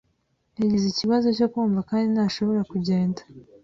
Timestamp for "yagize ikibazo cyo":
0.59-1.47